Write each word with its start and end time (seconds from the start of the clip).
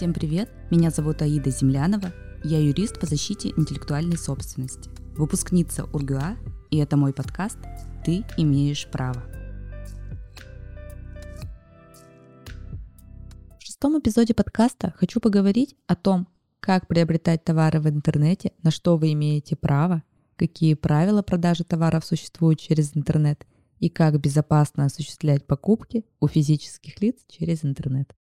Всем 0.00 0.14
привет! 0.14 0.48
Меня 0.70 0.88
зовут 0.88 1.20
Аида 1.20 1.50
Землянова. 1.50 2.14
Я 2.42 2.58
юрист 2.58 2.98
по 2.98 3.04
защите 3.04 3.50
интеллектуальной 3.50 4.16
собственности, 4.16 4.88
выпускница 5.14 5.84
УрГУА, 5.92 6.38
и 6.70 6.78
это 6.78 6.96
мой 6.96 7.12
подкаст 7.12 7.58
«Ты 8.02 8.24
имеешь 8.38 8.86
право». 8.90 9.22
В 13.58 13.62
шестом 13.62 13.98
эпизоде 13.98 14.32
подкаста 14.32 14.94
хочу 14.96 15.20
поговорить 15.20 15.76
о 15.86 15.96
том, 15.96 16.28
как 16.60 16.88
приобретать 16.88 17.44
товары 17.44 17.78
в 17.78 17.86
интернете, 17.86 18.52
на 18.62 18.70
что 18.70 18.96
вы 18.96 19.12
имеете 19.12 19.54
право, 19.54 20.02
какие 20.36 20.72
правила 20.72 21.20
продажи 21.20 21.64
товаров 21.64 22.06
существуют 22.06 22.58
через 22.58 22.96
интернет 22.96 23.46
и 23.80 23.90
как 23.90 24.18
безопасно 24.18 24.86
осуществлять 24.86 25.46
покупки 25.46 26.06
у 26.20 26.26
физических 26.26 27.02
лиц 27.02 27.16
через 27.28 27.66
интернет. 27.66 28.14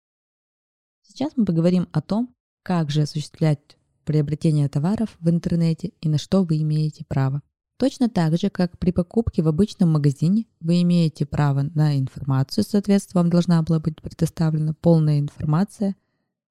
Сейчас 1.09 1.33
мы 1.37 1.45
поговорим 1.45 1.89
о 1.93 2.03
том, 2.03 2.35
как 2.63 2.91
же 2.91 3.03
осуществлять 3.03 3.61
приобретение 4.05 4.69
товаров 4.69 5.17
в 5.21 5.31
интернете 5.31 5.93
и 6.01 6.09
на 6.09 6.19
что 6.19 6.43
вы 6.43 6.61
имеете 6.63 7.05
право. 7.07 7.43
Точно 7.79 8.09
так 8.09 8.37
же, 8.39 8.51
как 8.51 8.79
при 8.79 8.91
покупке 8.91 9.43
в 9.43 9.49
обычном 9.49 9.93
магазине, 9.93 10.47
вы 10.61 10.83
имеете 10.83 11.27
право 11.27 11.63
на 11.75 11.99
информацию, 11.99 12.65
соответственно, 12.65 13.23
вам 13.23 13.31
должна 13.31 13.63
была 13.63 13.81
быть 13.81 14.01
предоставлена 14.01 14.75
полная 14.75 15.21
информация. 15.21 15.95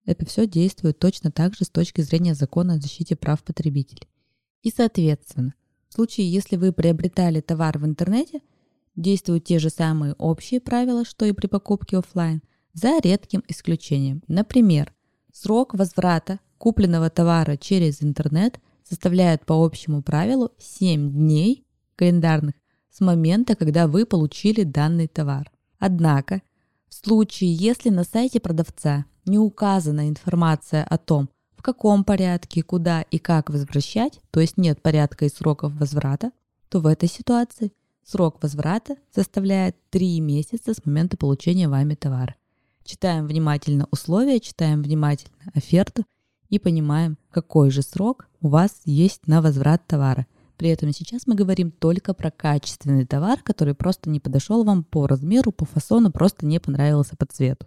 Это 0.05 0.25
все 0.25 0.47
действует 0.47 0.99
точно 0.99 1.31
так 1.31 1.55
же 1.55 1.65
с 1.65 1.69
точки 1.69 2.01
зрения 2.01 2.35
закона 2.35 2.75
о 2.75 2.79
защите 2.79 3.15
прав 3.15 3.43
потребителей. 3.43 4.07
И, 4.61 4.69
соответственно, 4.69 5.53
в 5.89 5.93
случае, 5.93 6.31
если 6.31 6.57
вы 6.57 6.71
приобретали 6.71 7.41
товар 7.41 7.77
в 7.79 7.85
интернете, 7.85 8.41
действуют 8.95 9.45
те 9.45 9.59
же 9.59 9.69
самые 9.69 10.13
общие 10.13 10.61
правила, 10.61 11.05
что 11.05 11.25
и 11.25 11.31
при 11.33 11.47
покупке 11.47 11.97
офлайн– 11.97 12.41
за 12.75 12.99
редким 12.99 13.43
исключением. 13.47 14.21
Например, 14.27 14.93
срок 15.33 15.73
возврата 15.73 16.39
купленного 16.57 17.09
товара 17.09 17.57
через 17.57 18.03
интернет 18.03 18.59
составляет 18.87 19.45
по 19.45 19.53
общему 19.65 20.03
правилу 20.03 20.51
7 20.59 21.11
дней 21.11 21.65
календарных 21.95 22.53
с 22.91 22.99
момента, 22.99 23.55
когда 23.55 23.87
вы 23.87 24.05
получили 24.05 24.63
данный 24.63 25.07
товар. 25.07 25.51
Однако, 25.79 26.41
в 26.87 26.93
случае, 26.93 27.53
если 27.53 27.89
на 27.89 28.03
сайте 28.03 28.39
продавца 28.39 29.05
не 29.25 29.39
указана 29.39 30.07
информация 30.07 30.83
о 30.83 30.97
том, 30.97 31.29
в 31.57 31.61
каком 31.61 32.03
порядке, 32.03 32.61
куда 32.61 33.01
и 33.01 33.17
как 33.17 33.49
возвращать, 33.49 34.19
то 34.31 34.39
есть 34.39 34.57
нет 34.57 34.81
порядка 34.81 35.25
и 35.25 35.29
сроков 35.29 35.73
возврата, 35.73 36.31
то 36.69 36.79
в 36.79 36.87
этой 36.87 37.09
ситуации 37.09 37.71
срок 38.03 38.43
возврата 38.43 38.97
составляет 39.13 39.75
3 39.89 40.19
месяца 40.19 40.73
с 40.73 40.85
момента 40.85 41.17
получения 41.17 41.67
вами 41.67 41.95
товара. 41.95 42.35
Читаем 42.85 43.25
внимательно 43.25 43.87
условия, 43.89 44.39
читаем 44.39 44.83
внимательно 44.83 45.51
оферту 45.55 46.05
и 46.49 46.59
понимаем, 46.59 47.17
какой 47.31 47.71
же 47.71 47.81
срок 47.81 48.29
у 48.41 48.49
вас 48.49 48.81
есть 48.85 49.25
на 49.25 49.41
возврат 49.41 49.87
товара. 49.87 50.27
При 50.55 50.69
этом 50.69 50.93
сейчас 50.93 51.25
мы 51.25 51.33
говорим 51.33 51.71
только 51.71 52.13
про 52.13 52.29
качественный 52.29 53.07
товар, 53.07 53.41
который 53.41 53.73
просто 53.73 54.11
не 54.11 54.19
подошел 54.19 54.63
вам 54.63 54.83
по 54.83 55.07
размеру, 55.07 55.51
по 55.51 55.65
фасону, 55.65 56.11
просто 56.11 56.45
не 56.45 56.59
понравился 56.59 57.15
по 57.17 57.25
цвету. 57.25 57.65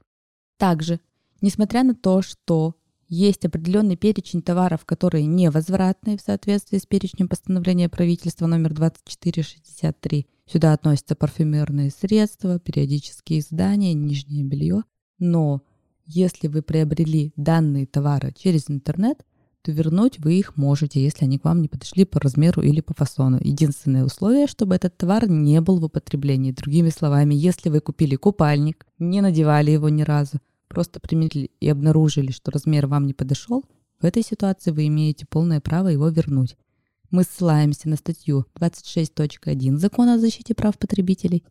Также, 0.57 1.01
несмотря 1.41 1.83
на 1.83 1.97
то, 1.97 2.23
что 2.23 2.77
есть 3.09 3.45
определенный 3.45 3.97
перечень 3.97 4.41
товаров, 4.41 4.85
которые 4.85 5.27
невозвратные 5.27 6.17
в 6.17 6.21
соответствии 6.21 6.79
с 6.79 6.87
перечнем 6.87 7.29
постановления 7.29 7.89
правительства 7.89 8.47
номер 8.47 8.73
2463. 8.73 10.29
Сюда 10.47 10.75
относятся 10.75 11.17
парфюмерные 11.17 11.91
средства, 11.91 12.61
периодические 12.61 13.41
издания, 13.41 13.95
нижнее 13.95 14.45
белье. 14.45 14.85
Но 15.19 15.63
если 16.07 16.49
вы 16.49 16.63
приобрели 16.63 17.33
данные 17.37 17.87
товары 17.87 18.33
через 18.37 18.71
интернет, 18.71 19.25
то 19.63 19.73
вернуть 19.73 20.19
вы 20.19 20.39
их 20.39 20.57
можете, 20.57 21.03
если 21.03 21.25
они 21.25 21.39
к 21.39 21.45
вам 21.45 21.61
не 21.61 21.69
подошли 21.69 22.05
по 22.05 22.21
размеру 22.21 22.63
или 22.63 22.81
по 22.81 22.95
фасону. 22.95 23.39
Единственное 23.43 24.05
условие, 24.05 24.47
чтобы 24.47 24.75
этот 24.75 24.97
товар 24.97 25.29
не 25.29 25.61
был 25.61 25.79
в 25.79 25.85
употреблении. 25.85 26.53
Другими 26.53 26.91
словами, 26.91 27.35
если 27.35 27.69
вы 27.69 27.81
купили 27.81 28.17
купальник, 28.17 28.87
не 28.99 29.21
надевали 29.21 29.71
его 29.71 29.89
ни 29.89 30.03
разу, 30.03 30.39
просто 30.69 31.01
примерили 31.01 31.51
и 31.61 31.69
обнаружили, 31.69 32.31
что 32.31 32.51
размер 32.51 32.87
вам 32.87 33.07
не 33.07 33.15
подошел, 33.15 33.65
в 34.01 34.05
этой 34.05 34.23
ситуации 34.23 34.71
вы 34.71 34.87
имеете 34.87 35.27
полное 35.27 35.61
право 35.61 35.89
его 35.89 36.09
вернуть. 36.09 36.57
Мы 37.11 37.25
ссылаемся 37.25 37.89
на 37.89 37.97
статью 37.97 38.47
26.1 38.59 39.77
Закона 39.77 40.15
о 40.15 40.19
защите 40.19 40.55
прав 40.55 40.79
потребителей 40.79 41.45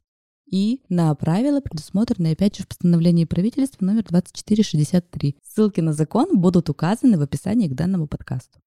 и 0.47 0.81
на 0.89 1.13
правила, 1.15 1.61
предусмотренные 1.61 2.33
опять 2.33 2.57
же 2.57 2.63
в 2.63 2.67
постановлении 2.67 3.25
правительства 3.25 3.85
номер 3.85 4.05
2463. 4.05 5.35
Ссылки 5.43 5.81
на 5.81 5.93
закон 5.93 6.39
будут 6.39 6.69
указаны 6.69 7.17
в 7.17 7.21
описании 7.21 7.67
к 7.67 7.75
данному 7.75 8.07
подкасту. 8.07 8.59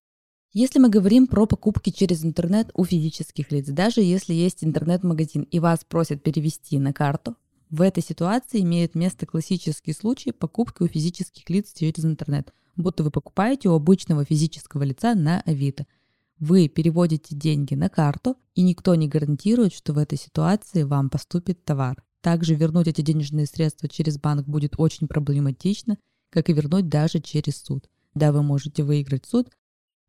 Если 0.52 0.80
мы 0.80 0.90
говорим 0.90 1.28
про 1.28 1.46
покупки 1.46 1.92
через 1.92 2.26
интернет 2.26 2.72
у 2.74 2.84
физических 2.84 3.52
лиц, 3.52 3.68
даже 3.68 4.02
если 4.02 4.34
есть 4.34 4.64
интернет-магазин 4.64 5.44
и 5.44 5.60
вас 5.60 5.86
просят 5.88 6.24
перевести 6.24 6.80
на 6.80 6.92
карту, 6.92 7.36
в 7.70 7.82
этой 7.82 8.02
ситуации 8.02 8.62
имеет 8.62 8.96
место 8.96 9.28
классический 9.28 9.94
случай 9.94 10.32
покупки 10.32 10.82
у 10.82 10.88
физических 10.88 11.48
лиц 11.50 11.72
через 11.74 12.04
интернет, 12.04 12.52
будто 12.76 13.04
вы 13.04 13.12
покупаете 13.12 13.70
у 13.70 13.74
обычного 13.74 14.26
физического 14.26 14.84
лица 14.84 15.14
на 15.14 15.42
Авито– 15.42 15.86
вы 16.40 16.68
переводите 16.68 17.36
деньги 17.36 17.76
на 17.76 17.90
карту, 17.90 18.38
и 18.56 18.62
никто 18.62 18.96
не 18.96 19.08
гарантирует, 19.08 19.74
что 19.74 19.94
в 19.94 19.98
этой 19.98 20.18
ситуации 20.18 20.84
вам 20.84 21.10
поступит 21.10 21.64
товар. 21.66 22.02
Также 22.22 22.56
вернуть 22.56 22.88
эти 22.88 23.02
денежные 23.02 23.46
средства 23.46 23.88
через 23.88 24.18
банк 24.18 24.46
будет 24.48 24.74
очень 24.78 25.08
проблематично, 25.08 25.98
как 26.30 26.50
и 26.50 26.54
вернуть 26.54 26.90
даже 26.90 27.20
через 27.20 27.62
суд. 27.62 27.90
Да, 28.14 28.32
вы 28.32 28.44
можете 28.44 28.84
выиграть 28.84 29.26
суд, 29.26 29.50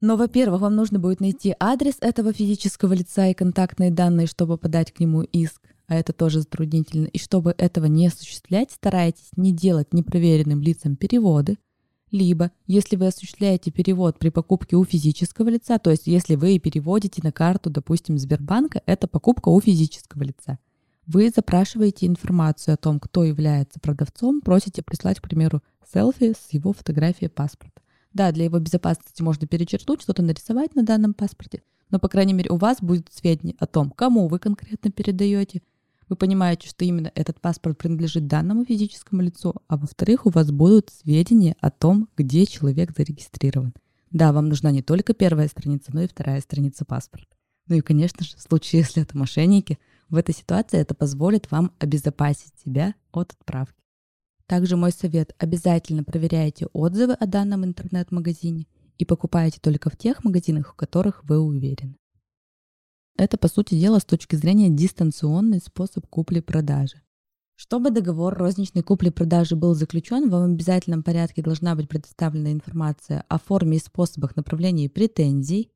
но, 0.01 0.17
во-первых, 0.17 0.63
вам 0.63 0.77
нужно 0.77 0.99
будет 0.99 1.21
найти 1.21 1.55
адрес 1.61 1.97
этого 2.01 2.33
физического 2.33 2.95
лица 2.95 3.27
и 3.27 3.35
контактные 3.35 3.91
данные, 3.91 4.27
чтобы 4.27 4.57
подать 4.57 4.93
к 4.93 5.01
нему 5.01 5.23
иск, 5.23 5.61
а 5.89 5.95
это 5.95 6.13
тоже 6.13 6.41
затруднительно. 6.41 7.07
И 7.07 7.19
чтобы 7.19 7.55
этого 7.59 7.85
не 7.85 8.07
осуществлять, 8.07 8.71
старайтесь 8.71 9.29
не 9.37 9.53
делать 9.53 9.93
непроверенным 9.93 10.63
лицам 10.63 10.97
переводы, 10.97 11.59
либо, 12.11 12.51
если 12.67 12.97
вы 12.97 13.07
осуществляете 13.07 13.71
перевод 13.71 14.19
при 14.19 14.31
покупке 14.31 14.77
у 14.77 14.85
физического 14.85 15.49
лица, 15.49 15.79
то 15.79 15.91
есть 15.91 16.07
если 16.07 16.35
вы 16.35 16.59
переводите 16.59 17.21
на 17.23 17.33
карту, 17.33 17.71
допустим, 17.71 18.19
Сбербанка, 18.19 18.83
это 18.87 19.07
покупка 19.07 19.49
у 19.49 19.61
физического 19.61 20.23
лица. 20.23 20.59
Вы 21.07 21.31
запрашиваете 21.35 22.07
информацию 22.07 22.75
о 22.75 22.77
том, 22.77 23.01
кто 23.01 23.25
является 23.25 23.81
продавцом, 23.81 24.41
просите 24.41 24.83
прислать, 24.83 25.19
к 25.19 25.23
примеру, 25.23 25.63
селфи 25.93 26.35
с 26.35 26.53
его 26.53 26.73
фотографией 26.73 27.31
паспорта. 27.31 27.81
Да, 28.13 28.33
для 28.33 28.45
его 28.45 28.59
безопасности 28.59 29.23
можно 29.23 29.47
перечеркнуть, 29.47 30.03
что-то 30.03 30.23
нарисовать 30.23 30.75
на 30.75 30.83
данном 30.83 31.15
паспорте, 31.15 31.63
но, 31.91 31.99
по 31.99 32.09
крайней 32.09 32.33
мере, 32.33 32.51
у 32.51 32.57
вас 32.57 32.79
будет 32.81 33.09
сведения 33.13 33.57
о 33.59 33.67
том, 33.67 33.91
кому 33.91 34.29
вы 34.29 34.39
конкретно 34.39 34.91
передаете, 34.91 35.63
вы 36.11 36.17
понимаете, 36.17 36.69
что 36.69 36.85
именно 36.85 37.11
этот 37.15 37.41
паспорт 37.41 37.79
принадлежит 37.79 38.27
данному 38.27 38.65
физическому 38.65 39.23
лицу, 39.23 39.55
а 39.69 39.77
во-вторых, 39.77 40.27
у 40.27 40.31
вас 40.31 40.51
будут 40.51 40.91
сведения 40.91 41.55
о 41.61 41.71
том, 41.71 42.09
где 42.17 42.45
человек 42.47 42.91
зарегистрирован. 42.95 43.73
Да, 44.11 44.33
вам 44.33 44.49
нужна 44.49 44.73
не 44.73 44.83
только 44.83 45.15
первая 45.15 45.47
страница, 45.47 45.93
но 45.95 46.03
и 46.03 46.09
вторая 46.09 46.41
страница 46.41 46.85
паспорта. 46.85 47.37
Ну 47.69 47.77
и, 47.77 47.81
конечно 47.81 48.25
же, 48.25 48.37
в 48.37 48.41
случае, 48.41 48.81
если 48.81 49.05
это 49.05 49.17
мошенники, 49.17 49.79
в 50.09 50.17
этой 50.17 50.35
ситуации 50.35 50.81
это 50.81 50.97
позволит 50.97 51.49
вам 51.53 51.71
обезопасить 51.79 52.53
себя 52.65 52.95
от 53.13 53.31
отправки. 53.31 53.81
Также 54.47 54.77
мой 54.77 54.91
совет– 54.91 55.33
обязательно 55.39 56.03
проверяйте 56.03 56.67
отзывы 56.73 57.13
о 57.13 57.27
данном 57.27 57.65
интернет-магазине 57.65 58.67
и 58.99 59.05
покупайте 59.05 59.61
только 59.61 59.91
в 59.91 59.97
тех 59.97 60.25
магазинах, 60.25 60.73
в 60.73 60.75
которых 60.75 61.23
вы 61.23 61.39
уверены. 61.39 61.95
Это, 63.17 63.37
по 63.37 63.49
сути 63.49 63.75
дела, 63.79 63.99
с 63.99 64.05
точки 64.05 64.37
зрения 64.37 64.71
дистанционный 64.71 65.61
способ 65.61 66.07
купли-продажи. 66.07 67.03
Чтобы 67.57 67.91
договор 67.91 68.35
розничной 68.39 68.83
купли-продажи 68.83 69.55
был 69.55 69.75
заключен, 69.75 70.31
вам 70.31 70.43
в 70.43 70.55
обязательном 70.55 71.03
порядке 71.03 71.43
должна 71.43 71.75
быть 71.75 71.91
предоставлена 71.91 72.53
информация 72.53 73.25
о 73.29 73.39
форме 73.39 73.77
и 73.77 73.81
способах 73.81 74.35
направления 74.35 74.89
претензий. 74.89 75.71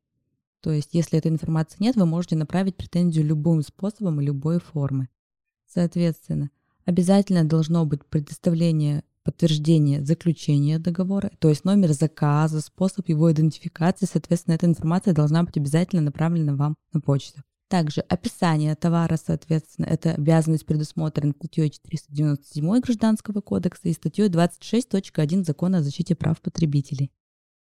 То 0.62 0.72
есть, 0.72 0.94
если 0.94 1.18
этой 1.18 1.30
информации 1.30 1.76
нет, 1.80 1.96
вы 1.96 2.06
можете 2.06 2.36
направить 2.36 2.76
претензию 2.76 3.26
любым 3.26 3.60
способом 3.60 4.18
и 4.20 4.24
любой 4.24 4.60
формы. 4.60 5.10
Соответственно, 5.66 6.50
обязательно 6.86 7.44
должно 7.44 7.84
быть 7.84 8.06
предоставление 8.06 9.04
подтверждение 9.24 10.04
заключения 10.04 10.78
договора, 10.78 11.30
то 11.38 11.48
есть 11.48 11.64
номер 11.64 11.92
заказа, 11.92 12.60
способ 12.60 13.08
его 13.08 13.32
идентификации, 13.32 14.06
соответственно, 14.06 14.54
эта 14.54 14.66
информация 14.66 15.14
должна 15.14 15.42
быть 15.42 15.56
обязательно 15.56 16.02
направлена 16.02 16.54
вам 16.54 16.76
на 16.92 17.00
почту. 17.00 17.42
Также 17.68 18.02
описание 18.02 18.76
товара, 18.76 19.16
соответственно, 19.16 19.86
это 19.86 20.12
обязанность 20.12 20.66
предусмотрена 20.66 21.32
статьей 21.32 21.70
497 21.70 22.80
Гражданского 22.80 23.40
кодекса 23.40 23.88
и 23.88 23.94
статьей 23.94 24.28
26.1 24.28 25.44
Закона 25.44 25.78
о 25.78 25.82
защите 25.82 26.14
прав 26.14 26.40
потребителей. 26.40 27.10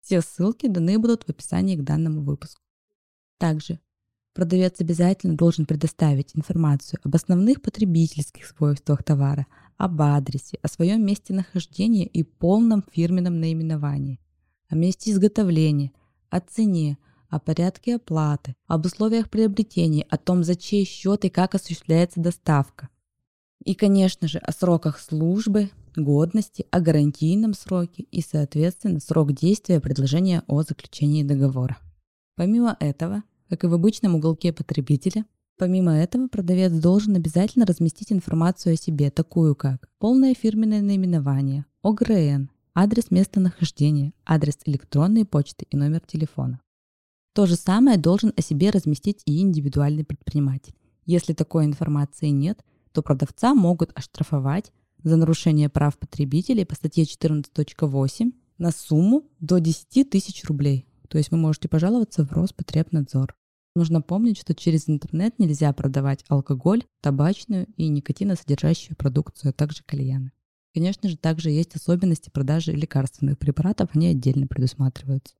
Все 0.01 0.21
ссылки 0.21 0.67
даны 0.67 0.97
будут 0.97 1.25
в 1.25 1.29
описании 1.29 1.75
к 1.75 1.83
данному 1.83 2.21
выпуску. 2.21 2.61
Также 3.37 3.79
продавец 4.33 4.79
обязательно 4.79 5.35
должен 5.35 5.65
предоставить 5.65 6.35
информацию 6.35 6.99
об 7.03 7.13
основных 7.15 7.61
потребительских 7.61 8.45
свойствах 8.45 9.03
товара, 9.03 9.45
об 9.79 10.01
адресе, 10.01 10.59
о 10.61 10.67
своем 10.67 11.03
месте 11.05 11.33
нахождения 11.33 12.05
и 12.05 12.21
полном 12.21 12.83
фирменном 12.91 13.39
наименовании, 13.39 14.19
о 14.67 14.75
месте 14.75 15.09
изготовления, 15.09 15.93
о 16.29 16.41
цене, 16.41 16.97
о 17.29 17.39
порядке 17.39 17.95
оплаты, 17.95 18.55
об 18.67 18.85
условиях 18.85 19.29
приобретения, 19.29 20.05
о 20.09 20.17
том, 20.17 20.43
за 20.43 20.55
чей 20.55 20.83
счет 20.83 21.23
и 21.23 21.29
как 21.29 21.55
осуществляется 21.55 22.19
доставка. 22.19 22.89
И, 23.63 23.73
конечно 23.73 24.27
же, 24.27 24.39
о 24.39 24.51
сроках 24.51 24.99
службы, 24.99 25.71
годности, 25.95 26.65
о 26.71 26.81
гарантийном 26.81 27.53
сроке 27.53 28.03
и, 28.03 28.21
соответственно, 28.21 28.99
срок 28.99 29.31
действия 29.31 29.79
предложения 29.79 30.43
о 30.47 30.61
заключении 30.63 31.23
договора. 31.23 31.77
Помимо 32.35 32.75
этого, 32.81 33.23
как 33.47 33.63
и 33.63 33.67
в 33.67 33.73
обычном 33.73 34.15
уголке 34.15 34.51
потребителя, 34.51 35.25
помимо 35.59 35.91
этого 35.91 36.29
продавец 36.29 36.71
должен 36.71 37.15
обязательно 37.17 37.65
разместить 37.65 38.13
информацию 38.13 38.73
о 38.73 38.77
себе, 38.77 39.11
такую 39.11 39.55
как 39.55 39.89
полное 39.99 40.33
фирменное 40.33 40.81
наименование, 40.81 41.65
ОГРН, 41.83 42.49
адрес 42.73 43.11
местонахождения, 43.11 44.13
адрес 44.25 44.57
электронной 44.63 45.25
почты 45.25 45.67
и 45.69 45.75
номер 45.75 45.99
телефона. 45.99 46.61
То 47.33 47.45
же 47.45 47.57
самое 47.57 47.97
должен 47.97 48.31
о 48.37 48.41
себе 48.41 48.69
разместить 48.69 49.21
и 49.25 49.41
индивидуальный 49.41 50.05
предприниматель. 50.05 50.75
Если 51.05 51.33
такой 51.33 51.65
информации 51.65 52.27
нет, 52.27 52.63
то 52.93 53.01
продавца 53.01 53.53
могут 53.53 53.91
оштрафовать 53.95 54.71
за 55.03 55.17
нарушение 55.17 55.67
прав 55.67 55.97
потребителей 55.97 56.65
по 56.65 56.75
статье 56.75 57.03
14.8 57.03 58.31
на 58.57 58.71
сумму 58.71 59.27
до 59.41 59.59
10 59.59 60.09
тысяч 60.09 60.45
рублей. 60.45 60.87
То 61.09 61.17
есть 61.17 61.31
вы 61.31 61.37
можете 61.37 61.67
пожаловаться 61.67 62.25
в 62.25 62.31
Роспотребнадзор. 62.31 63.35
Нужно 63.75 64.01
помнить, 64.01 64.37
что 64.37 64.55
через 64.55 64.89
интернет 64.89 65.37
нельзя 65.39 65.71
продавать 65.73 66.25
алкоголь, 66.27 66.85
табачную 67.01 67.67
и 67.77 67.87
никотиносодержащую 67.87 68.97
продукцию, 68.97 69.51
а 69.51 69.53
также 69.53 69.83
кальяны. 69.85 70.31
Конечно 70.73 71.09
же, 71.09 71.17
также 71.17 71.49
есть 71.49 71.75
особенности 71.75 72.29
продажи 72.29 72.71
лекарственных 72.71 73.37
препаратов, 73.37 73.89
они 73.93 74.07
отдельно 74.07 74.47
предусматриваются. 74.47 75.35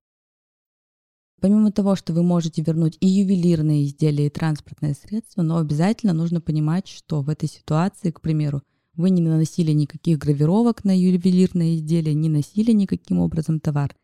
Помимо 1.40 1.72
того, 1.72 1.96
что 1.96 2.14
вы 2.14 2.22
можете 2.22 2.62
вернуть 2.62 2.98
и 3.00 3.08
ювелирные 3.08 3.86
изделия, 3.86 4.28
и 4.28 4.30
транспортные 4.30 4.94
средства, 4.94 5.42
но 5.42 5.58
обязательно 5.58 6.14
нужно 6.14 6.42
понимать, 6.42 6.88
что 6.88 7.22
в 7.22 7.30
этой 7.30 7.48
ситуации, 7.48 8.12
к 8.12 8.20
примеру, 8.20 8.62
вы 8.94 9.10
не 9.10 9.22
наносили 9.22 9.72
никаких 9.72 10.18
гравировок 10.18 10.84
на 10.84 10.98
ювелирные 10.98 11.78
изделия, 11.78 12.14
не 12.14 12.28
носили 12.28 12.74
никаким 12.74 13.20
образом 13.20 13.62
товар. 13.62 13.96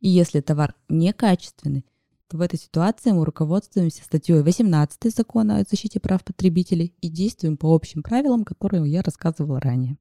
И 0.00 0.08
если 0.10 0.40
товар 0.40 0.74
некачественный, 0.90 1.86
в 2.32 2.40
этой 2.40 2.58
ситуации 2.58 3.12
мы 3.12 3.24
руководствуемся 3.24 4.04
статьей 4.04 4.42
18 4.42 5.14
закона 5.14 5.58
о 5.58 5.64
защите 5.68 6.00
прав 6.00 6.24
потребителей 6.24 6.94
и 7.00 7.08
действуем 7.08 7.56
по 7.56 7.74
общим 7.74 8.02
правилам, 8.02 8.44
которые 8.44 8.90
я 8.90 9.02
рассказывала 9.02 9.60
ранее. 9.60 9.98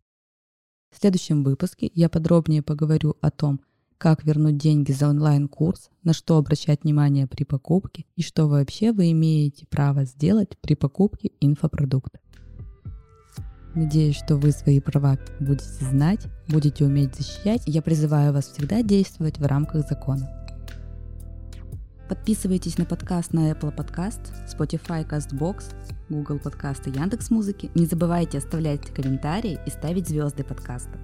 В 0.91 0.99
следующем 0.99 1.43
выпуске 1.43 1.89
я 1.93 2.09
подробнее 2.09 2.61
поговорю 2.61 3.15
о 3.21 3.31
том, 3.31 3.61
как 3.97 4.25
вернуть 4.25 4.57
деньги 4.57 4.91
за 4.91 5.09
онлайн-курс, 5.09 5.89
на 6.03 6.13
что 6.13 6.37
обращать 6.37 6.83
внимание 6.83 7.27
при 7.27 7.43
покупке 7.43 8.05
и 8.15 8.23
что 8.23 8.47
вообще 8.47 8.91
вы 8.91 9.11
имеете 9.11 9.65
право 9.67 10.05
сделать 10.05 10.57
при 10.59 10.75
покупке 10.75 11.31
инфопродукта. 11.39 12.19
Надеюсь, 13.75 14.17
что 14.17 14.35
вы 14.35 14.51
свои 14.51 14.81
права 14.81 15.17
будете 15.39 15.85
знать, 15.85 16.27
будете 16.49 16.83
уметь 16.83 17.15
защищать. 17.15 17.63
Я 17.67 17.81
призываю 17.81 18.33
вас 18.33 18.47
всегда 18.47 18.81
действовать 18.81 19.37
в 19.37 19.45
рамках 19.45 19.87
закона. 19.87 20.40
Подписывайтесь 22.11 22.77
на 22.77 22.83
подкаст 22.83 23.31
на 23.31 23.51
Apple 23.51 23.73
Podcast, 23.73 24.33
Spotify, 24.45 25.07
CastBox, 25.07 25.63
Google 26.09 26.39
Подкасты, 26.39 26.89
Яндекс.Музыки. 26.89 27.71
Не 27.73 27.85
забывайте 27.85 28.39
оставлять 28.39 28.93
комментарии 28.93 29.57
и 29.65 29.69
ставить 29.69 30.09
звезды 30.09 30.43
подкаста. 30.43 30.99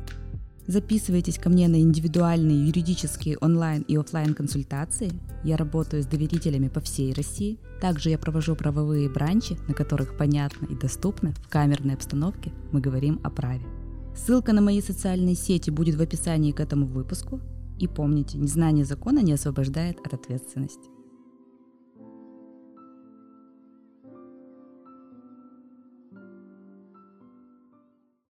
Записывайтесь 0.67 1.37
ко 1.37 1.49
мне 1.49 1.69
на 1.69 1.79
индивидуальные 1.79 2.67
юридические 2.67 3.37
онлайн 3.37 3.83
и 3.83 3.95
офлайн 3.95 4.33
консультации. 4.33 5.09
Я 5.45 5.55
работаю 5.55 6.03
с 6.03 6.07
доверителями 6.07 6.67
по 6.67 6.81
всей 6.81 7.13
России. 7.13 7.57
Также 7.79 8.09
я 8.09 8.17
провожу 8.17 8.57
правовые 8.57 9.07
бранчи, 9.07 9.55
на 9.69 9.73
которых 9.73 10.17
понятно 10.17 10.65
и 10.65 10.75
доступно 10.75 11.31
в 11.31 11.47
камерной 11.47 11.93
обстановке 11.93 12.51
мы 12.73 12.81
говорим 12.81 13.21
о 13.23 13.29
праве. 13.29 13.65
Ссылка 14.13 14.51
на 14.51 14.59
мои 14.59 14.81
социальные 14.81 15.35
сети 15.35 15.69
будет 15.69 15.95
в 15.95 16.01
описании 16.01 16.51
к 16.51 16.59
этому 16.59 16.85
выпуску. 16.85 17.39
И 17.79 17.87
помните, 17.87 18.37
незнание 18.37 18.83
закона 18.83 19.19
не 19.19 19.31
освобождает 19.31 20.05
от 20.05 20.13
ответственности. 20.13 20.96